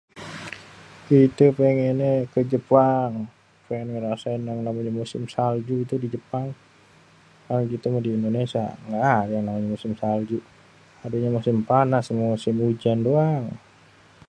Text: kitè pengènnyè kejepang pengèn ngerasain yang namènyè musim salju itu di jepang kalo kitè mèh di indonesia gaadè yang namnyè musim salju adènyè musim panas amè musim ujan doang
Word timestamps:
kitè 1.07 1.45
pengènnyè 1.57 2.11
kejepang 2.33 3.13
pengèn 3.67 3.89
ngerasain 3.93 4.41
yang 4.47 4.59
namènyè 4.65 4.91
musim 4.99 5.23
salju 5.33 5.75
itu 5.83 5.95
di 6.03 6.07
jepang 6.15 6.47
kalo 7.45 7.59
kitè 7.71 7.87
mèh 7.93 8.03
di 8.05 8.11
indonesia 8.17 8.65
gaadè 8.91 9.31
yang 9.35 9.45
namnyè 9.47 9.69
musim 9.73 9.93
salju 10.01 10.37
adènyè 11.05 11.29
musim 11.37 11.57
panas 11.69 12.05
amè 12.11 12.23
musim 12.33 12.55
ujan 12.69 12.99
doang 13.07 13.45